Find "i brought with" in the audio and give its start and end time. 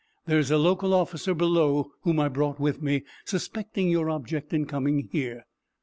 2.19-2.81